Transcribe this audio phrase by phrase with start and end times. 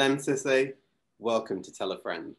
[0.00, 0.72] Lemn Sissay,
[1.18, 2.34] welcome to Tell a Friend.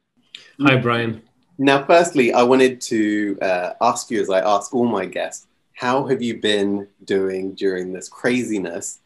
[0.62, 1.22] Hi, Bryan.
[1.60, 6.08] Now, firstly, I wanted to uh, ask you, as I ask all my guests, how
[6.08, 9.02] have you been doing during this craziness?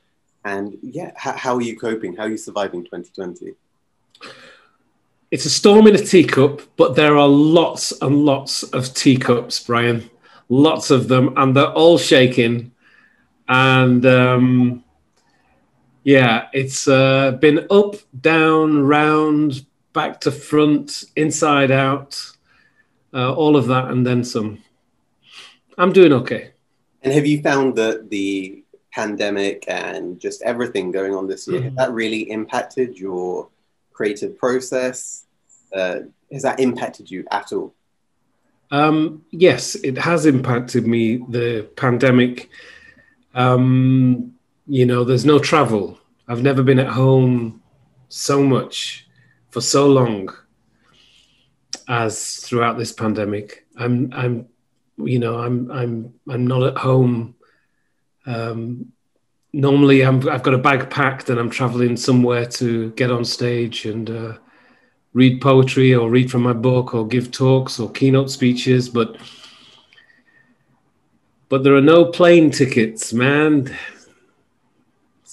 [0.45, 2.15] And yeah, how, how are you coping?
[2.15, 3.55] How are you surviving 2020?
[5.31, 10.09] It's a storm in a teacup, but there are lots and lots of teacups, Bryan.
[10.47, 12.71] Lots of them, and they're all shaking.
[13.49, 14.84] And um,
[16.05, 22.31] yeah, it's uh, been up, down, round, back to front, inside out,
[23.11, 24.63] uh, all of that, and then some.
[25.79, 26.51] I'm doing okay.
[27.01, 31.73] And have you found that the pandemic and just everything going on this year, has
[31.73, 33.49] that really impacted your
[33.91, 35.25] creative process?
[35.75, 37.73] Uh, has that impacted you at all?
[38.69, 42.49] Um, yes, it has impacted me, the pandemic.
[43.33, 44.34] Um,
[44.67, 45.99] you know, there's no travel.
[46.27, 47.61] I've never been at home
[48.09, 49.07] so much
[49.49, 50.29] for so long
[51.87, 53.65] as throughout this pandemic.
[53.77, 54.47] I'm, I'm,
[54.97, 57.35] you know, I'm, I'm, I'm not at home.
[58.25, 58.91] Um,
[59.53, 63.85] normally, I'm, I've got a bag packed and I'm traveling somewhere to get on stage
[63.85, 64.33] and uh,
[65.13, 69.17] read poetry or read from my book or give talks or keynote speeches, but
[71.47, 73.73] but there are no plane tickets, man.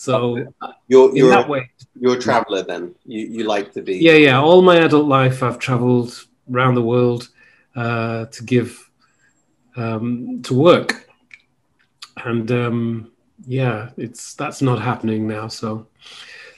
[0.02, 0.52] So
[0.88, 2.92] you're you're that way, you're a traveler then.
[3.06, 4.40] You you like to be Yeah, yeah.
[4.40, 7.28] All my adult life I've traveled around the world
[7.76, 8.90] uh, to give
[9.76, 11.08] um, to work.
[12.24, 13.12] And um,
[13.46, 15.46] yeah, it's that's not happening now.
[15.46, 15.86] So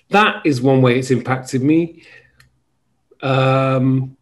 [0.08, 2.02] that is one way it's impacted me.
[3.20, 4.16] Um,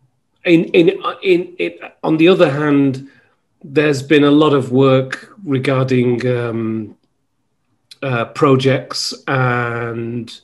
[0.44, 3.08] in, in, in, in, on the other hand,
[3.62, 6.96] there's been a lot of work regarding um,
[8.02, 10.40] uh, projects and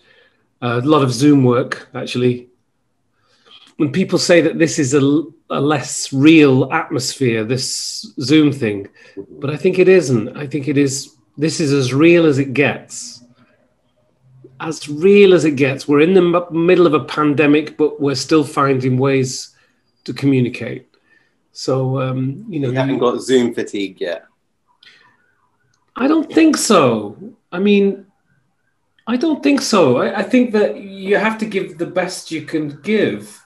[0.61, 2.49] a lot of Zoom work, actually.
[3.77, 8.89] When people say that this is a, a less real atmosphere, this Zoom thing,
[9.39, 10.37] but I think it isn't.
[10.37, 13.23] I think it is, this is as real as it gets.
[14.61, 15.87] As real as it gets.
[15.87, 19.55] We're in the m- middle of a pandemic, but we're still finding ways
[20.05, 20.89] to communicate.
[21.53, 22.71] So, um, you know.
[22.71, 24.25] You haven't got Zoom fatigue yet.
[25.95, 27.17] I don't think so.
[27.51, 28.07] I mean,
[29.07, 29.99] I don't think so.
[29.99, 33.43] I, I, think that you have to give the best you can give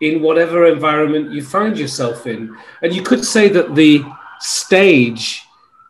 [0.00, 2.56] in whatever environment you find yourself in.
[2.82, 4.04] And you could say that the
[4.38, 5.42] stage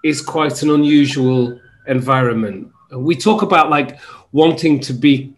[0.03, 2.72] is quite an unusual environment.
[2.93, 4.00] We talk about like
[4.32, 5.34] wanting to be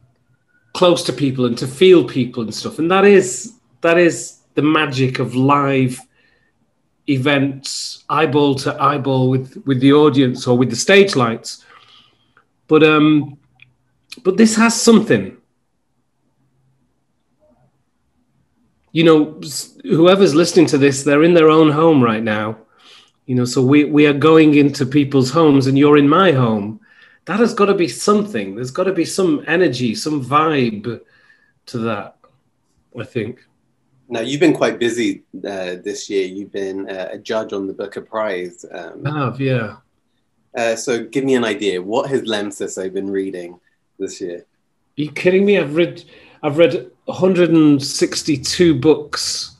[0.74, 2.78] close to people and to feel people and stuff.
[2.78, 5.98] And that is that is the magic of live
[7.08, 11.64] events eyeball to eyeball with with the audience or with the stage lights
[12.72, 13.36] but um
[14.24, 15.36] but this has something
[18.92, 19.18] you know
[19.84, 22.56] whoever's listening to this they're in their own home right now
[23.26, 26.80] you know so we we are going into people's homes and you're in my home
[27.26, 30.98] that has got to be something there's got to be some energy some vibe
[31.66, 32.16] to that
[32.98, 33.46] i think
[34.08, 36.26] now, you've been quite busy uh, this year.
[36.26, 38.62] You've been uh, a judge on the Booker Prize.
[38.70, 39.76] Um, I have, yeah.
[40.56, 41.80] Uh, so, give me an idea.
[41.80, 43.58] What has Lemn Sissay been reading
[43.98, 44.38] this year?
[44.38, 45.58] Are you kidding me?
[45.58, 46.04] I've read,
[46.42, 49.56] I've read 162 books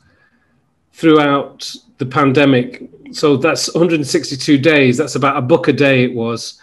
[0.93, 2.89] throughout the pandemic.
[3.11, 4.97] So that's 162 days.
[4.97, 6.03] That's about a book a day.
[6.03, 6.59] It was.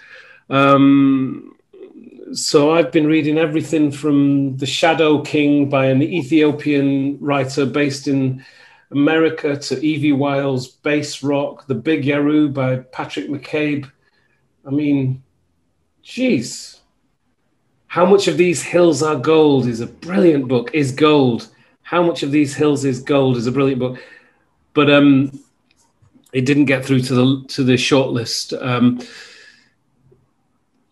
[0.48, 1.56] Um,
[2.32, 8.44] so I've been reading everything from The Shadow King by an Ethiopian writer based in
[8.90, 13.90] America to Evie Wyld's Bass Rock, The Big Yaroo by Patrick McCabe.
[14.66, 15.22] I mean,
[16.02, 16.80] geez.
[17.86, 21.48] How much of these hills are gold is a brilliant book, is gold.
[21.82, 23.98] How much of these hills is gold is a brilliant book.
[24.74, 25.40] But um
[26.32, 28.56] it didn't get through to the to the shortlist.
[28.62, 29.00] Um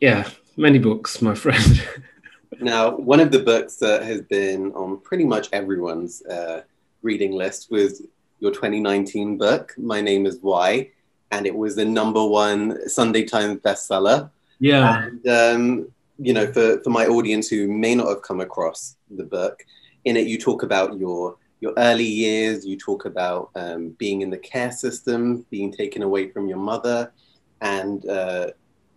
[0.00, 0.28] yeah,
[0.58, 1.87] Many books, my friend.
[2.60, 6.62] now, one of the books that has been on pretty much everyone's uh,
[7.00, 8.02] reading list was
[8.40, 10.90] your 2019 book, My Name is Why,
[11.30, 14.30] and it was the number one Sunday Times bestseller.
[14.58, 15.04] Yeah.
[15.04, 15.88] And, um,
[16.19, 19.64] you know, for, for my audience who may not have come across the book,
[20.04, 24.30] in it you talk about your your early years, you talk about um, being in
[24.30, 27.12] the care system, being taken away from your mother,
[27.60, 28.50] and uh,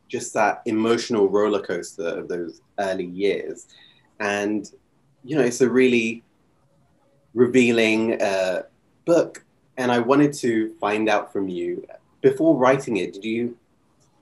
[0.07, 3.65] just that emotional roller coaster of those early years.
[4.19, 4.69] And,
[5.23, 6.21] you know, it's a really
[7.33, 8.63] revealing uh,
[9.05, 9.43] book.
[9.77, 11.87] And I wanted to find out from you
[12.21, 13.57] before writing it, did you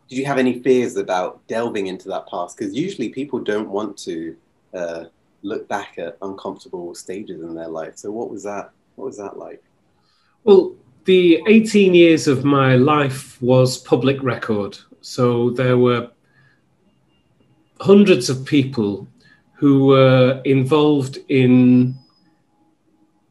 [0.10, 2.58] did you have any fears about delving into that past?
[2.58, 4.36] Because usually people don't want to
[4.74, 5.04] uh,
[5.44, 7.98] look back at uncomfortable stages in their life.
[7.98, 8.72] So what was that?
[8.96, 9.64] What was that like?
[10.44, 10.74] Well,
[11.06, 14.78] the 18 years of my life was public record.
[15.02, 16.10] So there were
[17.80, 19.08] hundreds of people
[19.54, 21.96] who were involved in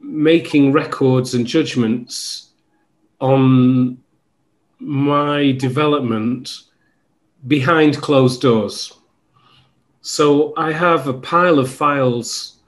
[0.00, 2.50] making records and judgments
[3.20, 3.99] on
[4.80, 6.64] my development
[7.46, 8.92] behind closed doors.
[10.00, 12.58] So I have a pile of files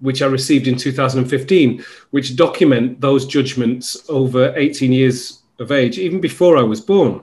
[0.00, 6.20] which I received in 2015, which document those judgments over 18 years of age, even
[6.20, 7.20] before I was born.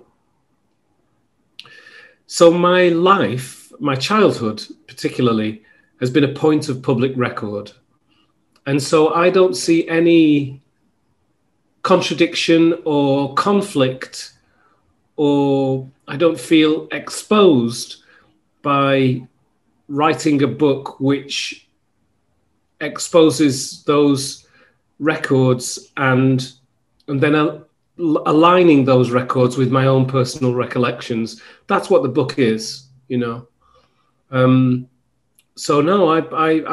[2.27, 5.63] So my life, my childhood particularly,
[5.99, 7.71] has been a point of public record.
[8.67, 10.61] And so I don't see any
[11.87, 14.33] contradiction or conflict,
[15.15, 18.03] or I don't feel exposed
[18.61, 19.21] by
[19.87, 21.69] writing a book which
[22.81, 24.45] exposes those
[24.99, 26.51] records and
[27.07, 27.35] and then
[28.33, 31.41] aligning those records with my own personal recollections.
[31.67, 33.47] That's what the book is, you know.
[34.29, 34.89] Um,
[35.55, 36.19] so no, I,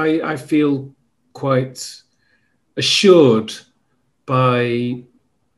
[0.04, 0.92] I I feel
[1.34, 1.78] quite
[2.76, 3.54] assured
[4.26, 5.02] by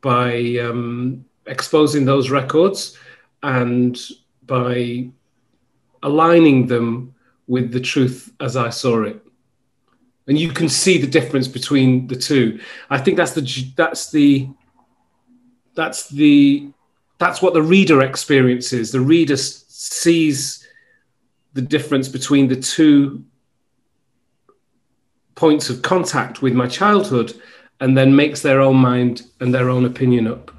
[0.00, 2.96] by um, exposing those records
[3.42, 3.98] and
[4.46, 5.08] by
[6.02, 7.14] aligning them
[7.46, 9.20] with the truth as I saw it.
[10.28, 12.60] And you can see the difference between the two.
[12.90, 14.48] I think that's the that's the
[15.74, 16.70] that's the
[17.18, 18.90] that's what the reader experiences.
[18.90, 20.66] The reader sees
[21.54, 23.24] the difference between the two
[25.36, 27.40] points of contact with my childhood
[27.80, 30.50] and then makes their own mind and their own opinion up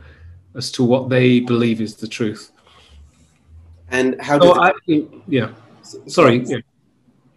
[0.55, 2.51] as to what they believe is the truth.
[3.89, 4.73] And how do I,
[5.27, 5.53] yeah.
[6.07, 6.43] Sorry.
[6.45, 6.57] Yeah.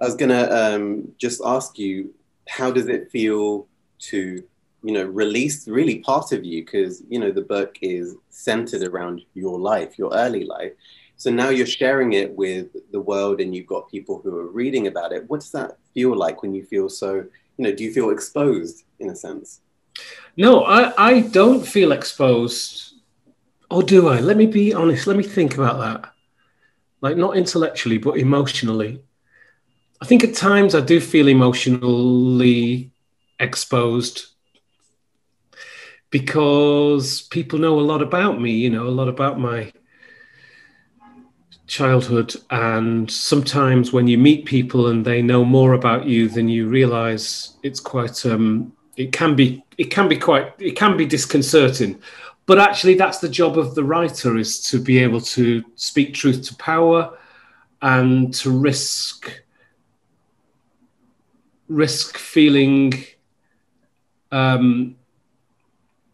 [0.00, 2.12] I was gonna um, just ask you,
[2.48, 3.68] how does it feel
[4.10, 4.42] to,
[4.82, 6.64] you know, release really part of you?
[6.64, 10.72] Because you know the book is centered around your life, your early life.
[11.16, 14.86] So now you're sharing it with the world, and you've got people who are reading
[14.86, 15.28] about it.
[15.28, 17.16] What does that feel like when you feel so?
[17.58, 19.60] You know, do you feel exposed in a sense?
[20.36, 22.94] No, I, I don't feel exposed.
[23.70, 24.20] Or do I?
[24.20, 25.06] Let me be honest.
[25.06, 26.12] Let me think about that.
[27.00, 29.02] Like, not intellectually, but emotionally.
[30.02, 32.90] I think at times I do feel emotionally
[33.38, 34.26] exposed
[36.10, 39.72] because people know a lot about me, you know, a lot about my
[41.66, 42.34] childhood.
[42.50, 47.56] And sometimes when you meet people and they know more about you than you realize,
[47.62, 51.98] it's quite, um, it can be, it can be quite, it can be disconcerting.
[52.44, 56.42] But actually, that's the job of the writer is to be able to speak truth
[56.48, 57.16] to power
[57.80, 59.42] and to risk
[61.68, 62.92] risk feeling
[64.32, 64.96] um,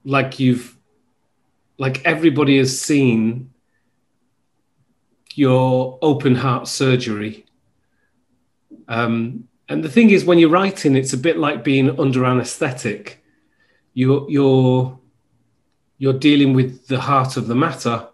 [0.05, 0.77] like you've
[1.77, 3.51] like everybody has seen
[5.35, 7.47] your open heart surgery
[8.87, 13.25] um, and the thing is when you're writing it's a bit like being under anesthetic
[13.97, 15.01] you're you're
[15.97, 18.07] you're dealing with the heart of the matter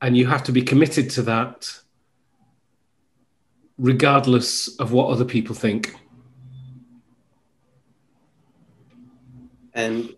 [0.00, 1.70] and you have to be committed to that
[3.76, 5.94] regardless of what other people think.
[9.74, 10.16] And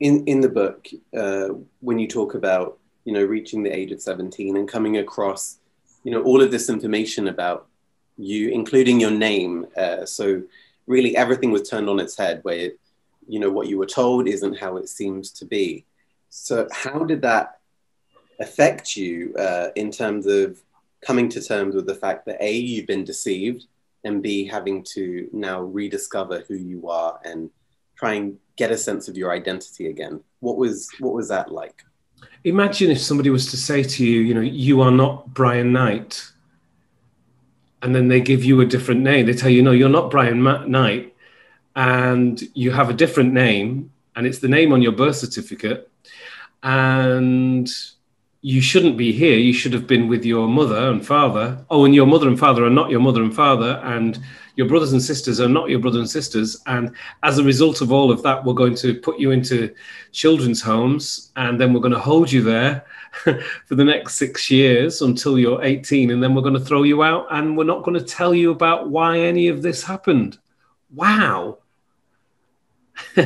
[0.00, 1.48] in in the book, uh,
[1.80, 5.58] when you talk about you know reaching the age of seventeen and coming across
[6.04, 7.66] you know all of this information about
[8.16, 10.42] you, including your name, uh, so
[10.86, 12.70] really everything was turned on its head, where
[13.28, 15.84] you know what you were told isn't how it seems to be.
[16.30, 17.58] So how did that
[18.40, 20.60] affect you uh, in terms of
[21.04, 23.66] coming to terms with the fact that A, you've been deceived,
[24.04, 27.50] and B, having to now rediscover who you are and
[27.96, 30.20] try and get a sense of your identity again.
[30.40, 31.82] What was what was that like?
[32.44, 36.30] Imagine if somebody was to say to you, you know, you are not Bryan Knight,
[37.82, 39.26] and then they give you a different name.
[39.26, 41.14] They tell you, no, you're not Bryan Knight,
[41.76, 45.90] and you have a different name, and it's the name on your birth certificate,
[46.62, 47.68] and
[48.40, 49.36] you shouldn't be here.
[49.36, 51.64] You should have been with your mother and father.
[51.68, 54.18] Oh, and your mother and father are not your mother and father, and
[54.56, 56.62] your brothers and sisters are not your brothers and sisters.
[56.66, 59.74] And as a result of all of that, we're going to put you into
[60.12, 62.86] children's homes, and then we're going to hold you there
[63.66, 67.02] for the next six years until you're 18, and then we're going to throw you
[67.02, 70.38] out, and we're not going to tell you about why any of this happened.
[70.94, 71.58] Wow.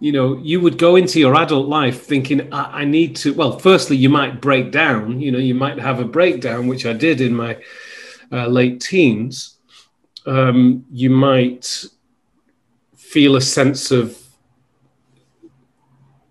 [0.00, 3.34] you know, you would go into your adult life thinking, I, I, need to.
[3.34, 5.20] Well, firstly, you might break down.
[5.20, 7.58] You know, you might have a breakdown, which I did in my
[8.32, 9.58] uh, late teens,
[10.24, 11.84] um, you might
[12.96, 14.18] feel a sense of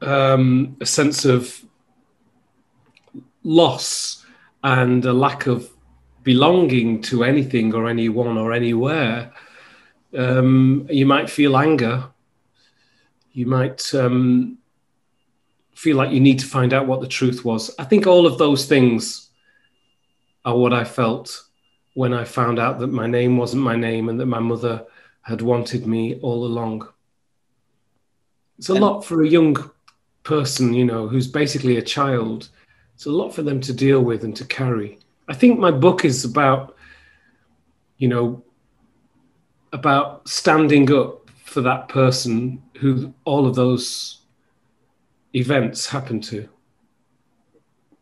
[0.01, 1.63] um, a sense of
[3.43, 4.25] loss
[4.63, 5.70] and a lack of
[6.24, 9.31] belonging to anything or anyone or anywhere.
[10.17, 12.05] Um, you might feel anger.
[13.33, 14.57] You might um,
[15.75, 17.73] feel like you need to find out what the truth was.
[17.79, 19.29] I think all of those things
[20.45, 21.43] are what I felt
[21.93, 24.85] when I found out that my name wasn't my name and that my mother
[25.21, 26.88] had wanted me all along.
[28.57, 29.71] It's a and, lot for a young
[30.23, 32.50] person, you know, who's basically a child.
[32.95, 35.00] It's a lot for them to deal with and to carry.
[35.27, 36.75] I think my book is about,
[37.97, 38.43] you know,
[39.73, 44.21] about standing up for that person who all of those
[45.35, 46.50] events happen to.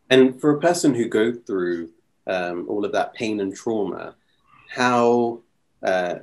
[0.08, 1.90] And for a person who go through
[2.26, 4.14] um, all of that pain and trauma,
[4.68, 5.40] how,
[5.82, 6.14] uh,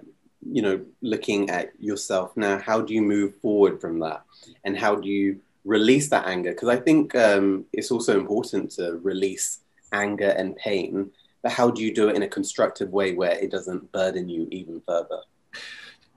[0.41, 4.23] you know, looking at yourself now, how do you move forward from that?
[4.63, 6.51] And how do you release that anger?
[6.51, 9.59] Because I think um, it's also important to release
[9.91, 11.11] anger and pain,
[11.43, 14.47] but how do you do it in a constructive way where it doesn't burden you
[14.49, 15.19] even further?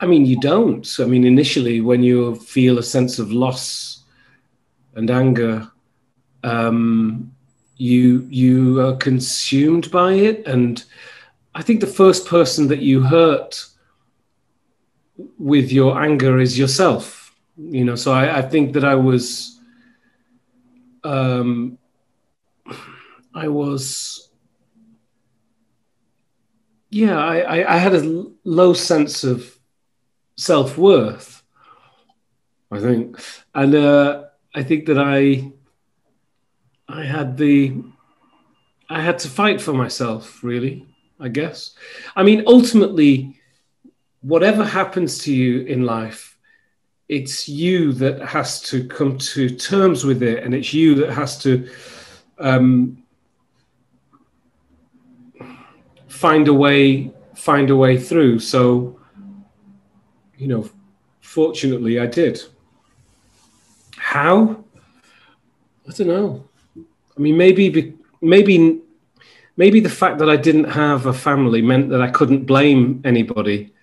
[0.00, 0.88] I mean, you don't.
[0.98, 4.04] I mean, initially, when you feel a sense of loss
[4.94, 5.70] and anger,
[6.42, 7.32] um,
[7.76, 10.82] you you are consumed by it, and
[11.54, 13.66] I think the first person that you hurt
[15.38, 17.34] with your anger is yourself.
[17.58, 19.60] You know, so I, I think that I was,
[21.04, 21.76] um,
[23.34, 24.30] I was,
[26.88, 29.59] yeah, I, I, I had a low sense of
[30.40, 31.42] self worth.
[32.70, 33.20] I think,
[33.54, 35.50] and uh, I think that I
[36.88, 37.82] I had the
[38.88, 40.86] I had to fight for myself, really.
[41.22, 41.74] I guess.
[42.16, 43.38] I mean, ultimately,
[44.22, 46.38] whatever happens to you in life,
[47.08, 51.38] it's you that has to come to terms with it, and it's you that has
[51.42, 51.68] to
[52.38, 53.02] um,
[56.08, 58.38] find a way find a way through.
[58.38, 58.99] So
[60.40, 60.68] you know,
[61.20, 62.42] fortunately, I did.
[63.98, 64.64] How?
[65.86, 66.48] I don't know.
[66.76, 68.80] I mean, maybe, maybe,
[69.58, 73.74] maybe the fact that I didn't have a family meant that I couldn't blame anybody,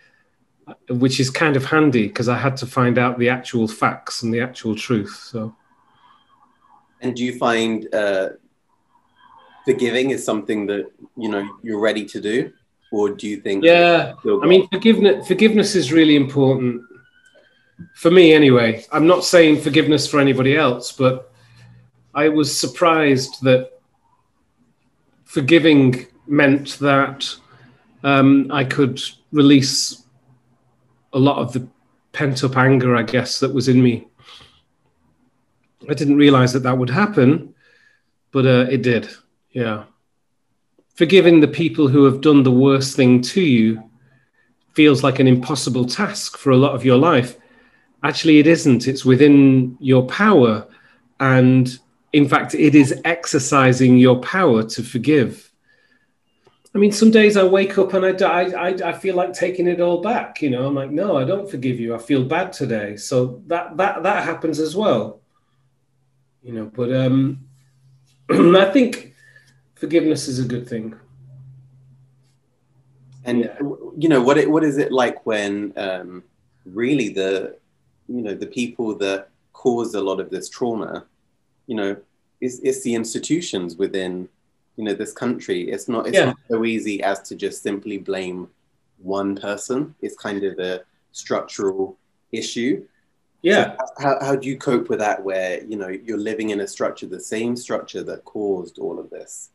[0.89, 4.33] which is kind of handy because I had to find out the actual facts and
[4.33, 5.15] the actual truth.
[5.31, 5.55] So.
[7.01, 8.29] And do you find uh,
[9.63, 12.51] forgiving is something that you know you're ready to do?
[12.91, 13.63] Or do you think?
[13.63, 16.81] Yeah, I mean, forgiveness forgiveness is really important
[17.95, 18.85] for me anyway.
[18.91, 21.31] I'm not saying forgiveness for anybody else, but
[22.13, 23.79] I was surprised that
[25.25, 27.27] forgiving meant that
[28.03, 29.01] um, I could
[29.31, 30.03] release
[31.13, 31.67] a lot of the
[32.13, 34.07] pent up anger, I guess, that was in me.
[35.89, 37.53] I didn't realize that that would happen,
[38.31, 39.09] but uh, it did.
[39.51, 39.85] Yeah
[40.97, 43.81] forgiving the people who have done the worst thing to you
[44.73, 47.37] feels like an impossible task for a lot of your life.
[48.03, 48.87] Actually, it isn't.
[48.87, 50.67] It's within your power.
[51.19, 51.79] And
[52.13, 55.51] in fact, it is exercising your power to forgive.
[56.73, 59.79] I mean, some days I wake up and I, I, I feel like taking it
[59.79, 60.41] all back.
[60.41, 61.95] You know, I'm like, no, I don't forgive you.
[61.95, 62.97] I feel bad today.
[62.97, 65.21] So that that that happens as well.
[66.43, 67.45] You know, but um,
[68.29, 69.15] I think
[69.79, 70.95] forgiveness is a good thing.
[73.25, 73.57] And yeah.
[73.97, 74.37] you know what?
[74.37, 76.23] It, what is it like when um,
[76.65, 77.57] really the
[78.07, 81.05] you know the people that cause a lot of this trauma,
[81.65, 81.97] you know,
[82.39, 84.29] it's, it's the institutions within
[84.77, 85.69] you know this country.
[85.69, 86.25] It's not it's yeah.
[86.25, 88.49] not so easy as to just simply blame
[88.99, 89.93] one person.
[90.01, 90.81] It's kind of a
[91.11, 91.97] structural
[92.31, 92.85] issue.
[93.41, 93.75] Yeah.
[93.77, 96.67] So how, how do you cope with that where, you know, you're living in a
[96.67, 99.51] structure, the same structure that caused all of this?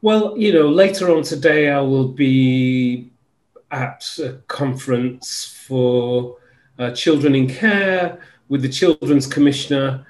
[0.00, 3.10] Well, you know, later on today, I will be
[3.70, 6.36] at a conference for
[6.78, 10.06] uh, children in care with the Children's Commissioner,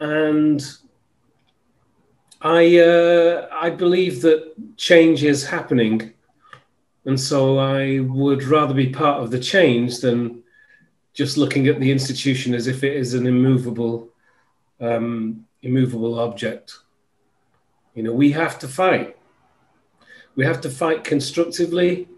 [0.00, 0.62] and
[2.42, 6.12] I uh, I believe that change is happening,
[7.04, 10.42] and so I would rather be part of the change than
[11.14, 14.08] just looking at the institution as if it is an immovable
[14.80, 16.74] um, immovable object.
[17.94, 19.16] You know, we have to fight
[20.34, 22.08] we have to fight constructively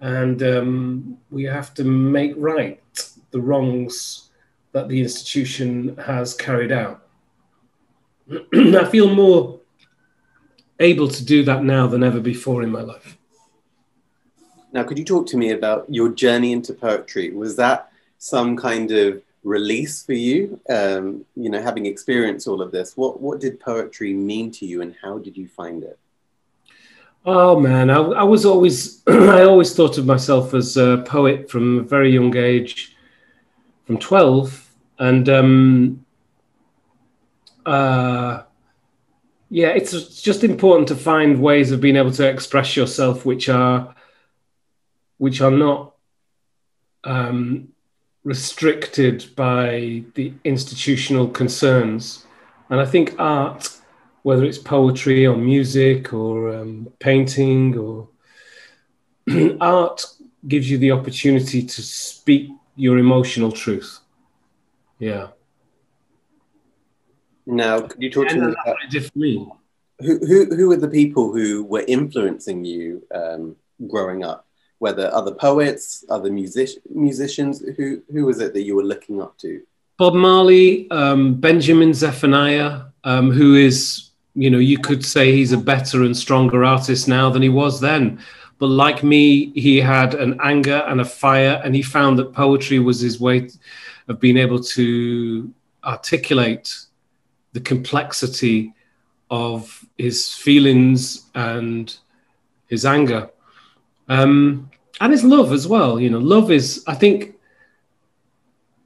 [0.00, 2.80] and um, we have to make right
[3.30, 4.30] the wrongs
[4.72, 7.02] that the institution has carried out.
[8.54, 9.60] I feel more
[10.78, 13.16] able to do that now than ever before in my life.
[14.72, 17.30] Now, could you talk to me about your journey into poetry?
[17.30, 20.60] Was that some kind of release for you?
[20.68, 24.82] Um, you know, having experienced all of this, what what did poetry mean to you,
[24.82, 25.98] and how did you find it?
[27.26, 31.80] Oh man, I, I was always I always thought of myself as a poet from
[31.80, 32.96] a very young age,
[33.86, 34.68] from twelve,
[34.98, 36.04] and um,
[37.66, 38.42] uh,
[39.50, 43.94] yeah, it's just important to find ways of being able to express yourself, which are
[45.18, 45.94] which are not
[47.04, 47.68] um,
[48.28, 52.26] restricted by the institutional concerns.
[52.68, 53.70] And I think art,
[54.22, 58.06] whether it's poetry or music or um, painting or
[59.62, 60.04] art,
[60.46, 64.00] gives you the opportunity to speak your emotional truth.
[64.98, 65.28] Yeah.
[67.46, 69.50] Now, could you talk to me about me?
[70.00, 73.56] Who, who, who were the people who were influencing you um,
[73.88, 74.47] growing up?
[74.78, 79.36] Whether other poets, other music, musicians, who, who was it that you were looking up
[79.38, 79.62] to?
[79.96, 85.58] Bob Marley, um, Benjamin Zephaniah, um, who is, you know, you could say he's a
[85.58, 88.20] better and stronger artist now than he was then.
[88.58, 92.78] But like me, he had an anger and a fire, and he found that poetry
[92.78, 93.48] was his way
[94.06, 95.52] of being able to
[95.84, 96.76] articulate
[97.52, 98.74] the complexity
[99.30, 101.96] of his feelings and
[102.68, 103.30] his anger
[104.08, 107.34] um, and it's love as well you know love is i think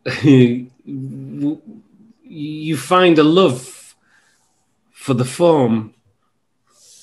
[0.23, 1.61] you
[2.76, 3.95] find a love
[4.91, 5.95] for the form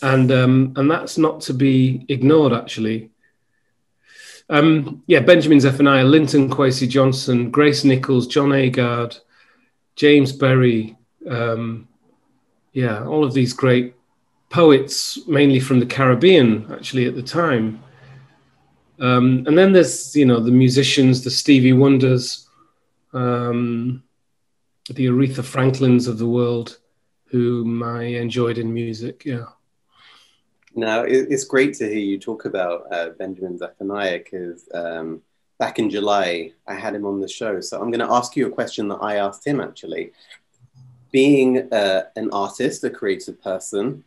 [0.01, 3.09] and um, and that's not to be ignored actually
[4.49, 9.19] um, yeah benjamin zephaniah linton kwesi johnson grace nichols john agard
[9.95, 10.95] james berry
[11.27, 11.89] um,
[12.73, 13.95] yeah, all of these great
[14.49, 17.81] poets, mainly from the Caribbean, actually at the time.
[18.99, 22.47] Um, and then there's you know the musicians, the Stevie Wonders,
[23.13, 24.03] um,
[24.89, 26.79] the Aretha Franklins of the world,
[27.25, 29.23] whom I enjoyed in music.
[29.25, 29.45] Yeah.
[30.75, 35.21] Now it's great to hear you talk about uh, Benjamin Zephaniah because um,
[35.57, 37.59] back in July I had him on the show.
[37.59, 40.11] So I'm going to ask you a question that I asked him actually
[41.11, 44.03] being uh, an artist, a creative person,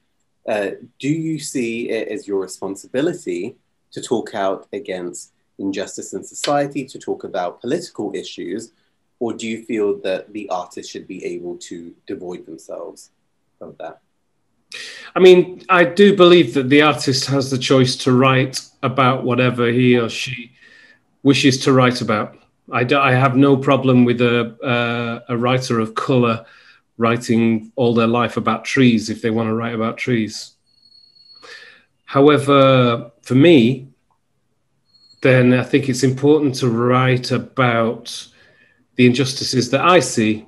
[0.49, 3.57] uh, do you see it as your responsibility
[3.93, 8.73] to talk out against injustice in society, to talk about political issues,
[9.19, 13.11] or do you feel that the artist should be able to devoid themselves
[13.61, 14.01] of that?
[15.15, 19.69] I mean, I do believe that the artist has the choice to write about whatever
[19.69, 20.53] he or she
[21.23, 22.37] wishes to write about.
[22.73, 26.45] I, do, I have no problem with a, uh, a writer of color
[26.97, 30.53] writing all their life about trees if they want to write about trees.
[32.13, 33.89] However, for me,
[35.23, 38.29] then I think it's important to write about
[38.97, 40.47] the injustices that I see.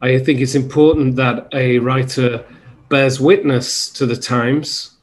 [0.00, 2.42] I think it's important that a writer
[2.88, 4.96] bears witness to the times.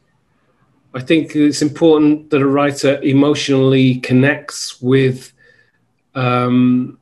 [0.95, 5.33] I think it's important that a writer emotionally connects with
[6.15, 6.97] um,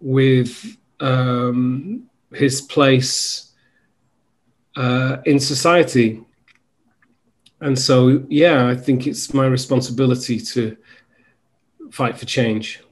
[0.00, 3.52] with um, his place
[4.74, 6.26] uh, in society.
[7.60, 10.76] And so, yeah, I think it's my responsibility to
[11.90, 12.82] fight for change.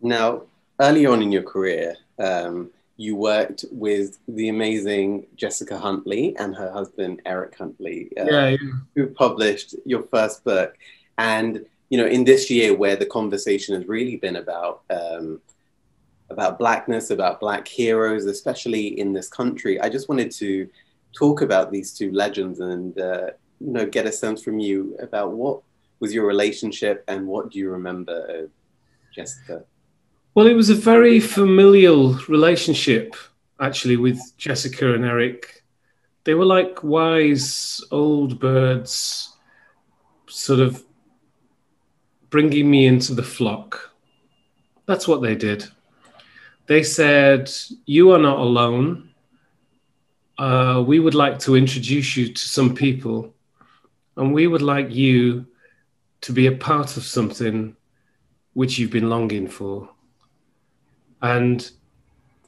[0.00, 0.42] Now,
[0.80, 6.70] early on in your career, um, you worked with the amazing Jessica Huntley and her
[6.70, 8.56] husband Eric Huntley, uh, yeah, yeah.
[8.94, 10.76] who published your first book.
[11.18, 15.40] And you know, in this year where the conversation has really been about um,
[16.30, 19.80] about blackness, about black heroes, especially in this country.
[19.80, 20.68] I just wanted to
[21.18, 25.32] talk about these two legends and uh, you know get a sense from you about
[25.32, 25.60] what
[26.00, 28.50] was your relationship and what do you remember of
[29.14, 29.64] Jessica?
[30.34, 33.16] Well, it was a very familial relationship
[33.60, 35.64] actually with Jessica and Eric.
[36.24, 39.34] They were like wise old birds,
[40.28, 40.84] sort of
[42.30, 43.92] bringing me into the flock.
[44.86, 45.68] That's what they did
[46.68, 47.50] they said,
[47.86, 49.07] You are not alone.
[50.38, 53.34] Uh, we would like to introduce you to some people,
[54.16, 55.46] and we would like you
[56.20, 57.76] to be a part of something
[58.54, 59.88] which you've been longing for.
[61.22, 61.68] And,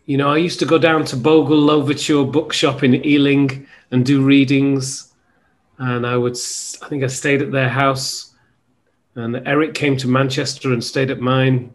[0.07, 4.25] you know, I used to go down to Bogle Louverture bookshop in Ealing and do
[4.25, 5.13] readings.
[5.79, 6.37] And I would,
[6.83, 8.35] I think I stayed at their house.
[9.15, 11.73] And Eric came to Manchester and stayed at mine.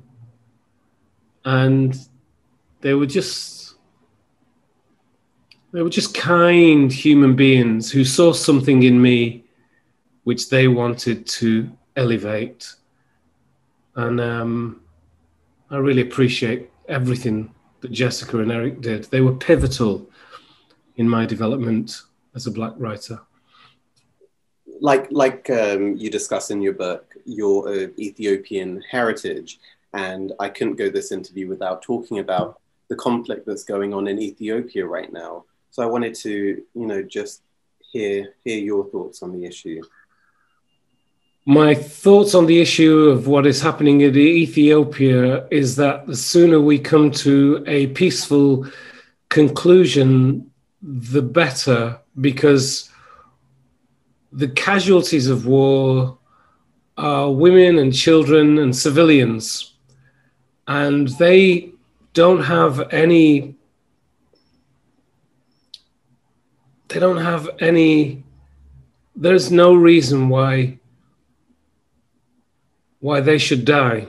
[1.43, 1.97] And
[2.81, 3.54] they were just
[5.75, 9.43] they were just kind human beings who saw something in me
[10.23, 12.73] which they wanted to elevate.
[13.95, 14.81] And um,
[15.69, 19.03] I really appreciate everything that Jessica and Eric did.
[19.05, 20.09] They were pivotal
[20.95, 22.03] in my development
[22.35, 23.19] as a black writer.
[24.79, 29.59] Like, like um, you discuss in your book, your uh, Ethiopian heritage,
[29.93, 34.21] and I couldn't go this interview without talking about the conflict that's going on in
[34.21, 35.43] Ethiopia right now.
[35.75, 36.31] So I wanted to,
[36.73, 37.41] you know, just
[37.91, 39.81] hear hear your thoughts on the issue.
[41.45, 46.61] My thoughts on the issue of what is happening in Ethiopia is that the sooner
[46.61, 48.65] we come to a peaceful
[49.27, 50.49] conclusion,
[50.81, 52.89] the better, because
[54.31, 56.17] the casualties of war
[56.97, 59.73] are women and children and civilians,
[60.69, 61.73] and they
[62.13, 63.57] don't have any.
[66.95, 68.23] They don't have any.
[69.17, 70.79] There's no reason why
[73.01, 74.07] why they should die.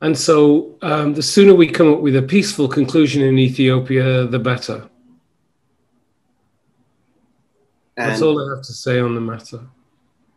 [0.00, 4.38] And so um, the sooner we come up with a peaceful conclusion in Ethiopia, the
[4.38, 4.88] better.
[7.96, 9.62] And that's all I have to say on the matter.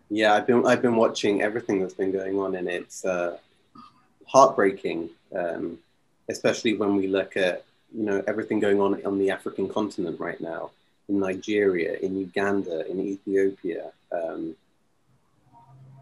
[0.09, 3.37] Yeah, I've been I've been watching everything that's been going on, and it's uh,
[4.25, 5.77] heartbreaking, um,
[6.29, 10.39] especially when we look at you know everything going on on the African continent right
[10.39, 10.71] now,
[11.09, 13.91] in Nigeria, in Uganda, in Ethiopia.
[14.11, 14.55] Um,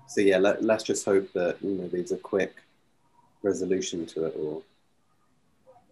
[0.07, 2.55] so yeah, let, let's just hope that you know there's a quick
[3.41, 4.63] resolution to it all.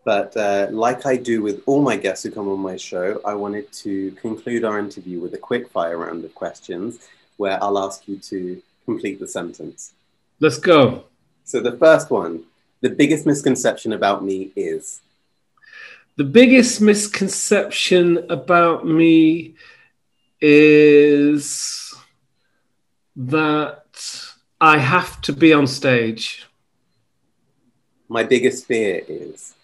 [0.05, 3.35] But uh, like I do with all my guests who come on my show, I
[3.35, 8.07] wanted to conclude our interview with a quick fire round of questions where I'll ask
[8.07, 9.93] you to complete the sentence.
[10.39, 11.05] Let's go.
[11.45, 12.43] So the first one,
[12.81, 14.99] the biggest misconception about me is?
[16.15, 19.55] The biggest misconception about me
[20.39, 21.95] is
[23.15, 23.85] that
[24.61, 26.45] I have to be on stage.
[28.07, 29.55] My biggest fear is?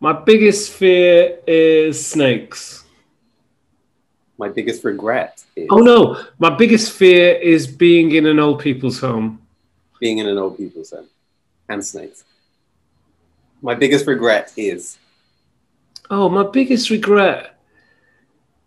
[0.00, 2.84] My biggest fear is snakes.
[4.38, 5.68] My biggest regret is?
[5.70, 9.42] Oh no, my biggest fear is being in an old people's home.
[10.00, 11.08] Being in an old people's home
[11.68, 12.24] and snakes.
[13.60, 14.98] My biggest regret is?
[16.14, 17.58] Oh, my biggest regret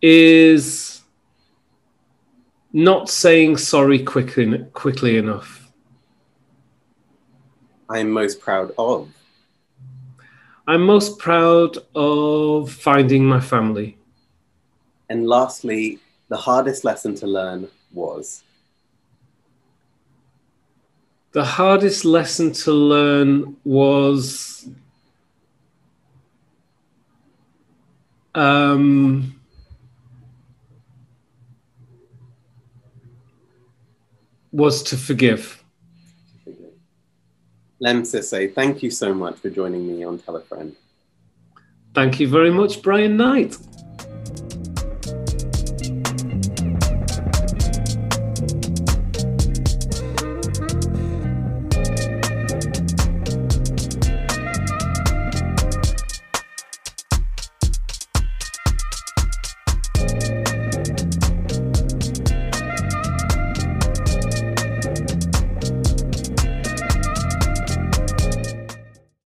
[0.01, 1.03] is
[2.73, 5.71] not saying sorry quickly quickly enough.
[7.87, 9.09] I'm most proud of.
[10.65, 13.95] I'm most proud of finding my family.
[15.09, 18.41] And lastly, the hardest lesson to learn was.
[21.33, 24.67] The hardest lesson to learn was
[28.35, 29.39] um,
[34.51, 35.63] was to forgive.
[37.79, 40.75] Lemn Sissay, thank you so much for joining me on Tell a Friend.
[41.93, 43.57] Thank you very much, Bryan Knight.